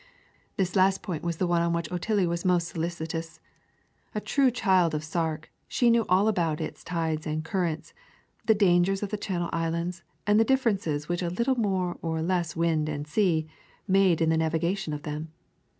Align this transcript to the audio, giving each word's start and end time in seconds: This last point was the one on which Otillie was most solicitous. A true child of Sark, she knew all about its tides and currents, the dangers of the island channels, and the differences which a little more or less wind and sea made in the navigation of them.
This 0.57 0.75
last 0.75 1.03
point 1.03 1.21
was 1.21 1.37
the 1.37 1.45
one 1.45 1.61
on 1.61 1.73
which 1.73 1.87
Otillie 1.91 2.25
was 2.27 2.43
most 2.43 2.67
solicitous. 2.67 3.39
A 4.15 4.19
true 4.19 4.49
child 4.49 4.95
of 4.95 5.03
Sark, 5.03 5.51
she 5.67 5.91
knew 5.91 6.07
all 6.09 6.27
about 6.27 6.59
its 6.59 6.83
tides 6.83 7.27
and 7.27 7.45
currents, 7.45 7.93
the 8.47 8.55
dangers 8.55 9.03
of 9.03 9.09
the 9.09 9.19
island 9.53 9.53
channels, 9.53 10.03
and 10.25 10.39
the 10.39 10.43
differences 10.43 11.07
which 11.07 11.21
a 11.21 11.29
little 11.29 11.53
more 11.59 11.99
or 12.01 12.23
less 12.23 12.55
wind 12.55 12.89
and 12.89 13.05
sea 13.05 13.45
made 13.87 14.21
in 14.21 14.29
the 14.29 14.37
navigation 14.37 14.91
of 14.91 15.03
them. 15.03 15.31